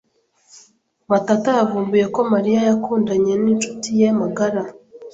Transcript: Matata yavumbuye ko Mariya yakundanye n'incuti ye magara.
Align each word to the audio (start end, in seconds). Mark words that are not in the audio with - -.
Matata 1.09 1.49
yavumbuye 1.59 2.05
ko 2.15 2.21
Mariya 2.33 2.61
yakundanye 2.69 3.33
n'incuti 3.43 3.89
ye 3.99 4.09
magara. 4.19 4.61